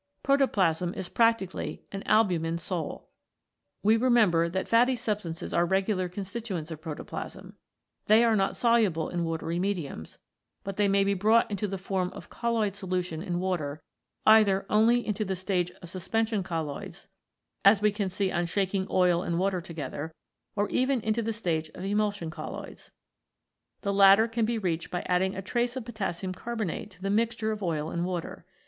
Protoplasm 0.23 0.95
is 0.95 1.09
practically 1.09 1.83
an 1.91 2.01
albumin 2.07 2.57
sol. 2.57 3.11
We 3.83 3.97
remember 3.97 4.49
that 4.49 4.67
fatty 4.67 4.95
substances 4.95 5.53
are 5.53 5.63
regular 5.63 6.09
constituents 6.09 6.71
of 6.71 6.81
proto 6.81 7.03
plasm. 7.03 7.53
They 8.07 8.23
are 8.23 8.35
not 8.35 8.55
soluble 8.55 9.09
in 9.09 9.25
watery 9.25 9.59
mediums, 9.59 10.17
but 10.63 10.77
they 10.77 10.87
may 10.87 11.03
be 11.03 11.13
brought 11.13 11.51
into 11.51 11.67
the 11.67 11.77
form 11.77 12.09
of 12.13 12.31
colloid 12.31 12.75
solution 12.75 13.21
in 13.21 13.39
water, 13.39 13.83
either 14.25 14.65
only 14.71 15.05
into 15.05 15.23
the 15.23 15.35
stage 15.35 15.69
of 15.83 15.89
suspension 15.91 16.41
colloids, 16.41 17.07
as 17.63 17.79
we 17.79 17.91
can 17.91 18.09
see 18.09 18.31
on 18.31 18.47
shaking 18.47 18.87
oil 18.89 19.21
and 19.21 19.37
water 19.37 19.61
together, 19.61 20.15
or 20.55 20.67
even 20.69 20.99
into 21.01 21.21
the 21.21 21.31
stage 21.31 21.69
of 21.75 21.83
emulsion 21.83 22.31
colloids. 22.31 22.89
The 23.81 23.93
latter 23.93 24.27
can 24.27 24.45
be 24.45 24.57
reached 24.57 24.89
by 24.89 25.01
adding 25.05 25.35
a 25.35 25.43
trace 25.43 25.75
of 25.75 25.85
potassium 25.85 26.33
carbonate 26.33 26.89
to 26.89 27.03
the 27.03 27.11
mixture 27.11 27.51
of 27.51 27.61
oil 27.61 27.91
and 27.91 28.03
water. 28.03 28.47